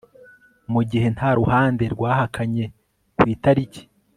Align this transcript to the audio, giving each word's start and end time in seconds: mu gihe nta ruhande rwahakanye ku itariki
mu 0.71 0.81
gihe 0.89 1.07
nta 1.15 1.29
ruhande 1.39 1.83
rwahakanye 1.93 2.65
ku 3.17 3.23
itariki 3.33 3.81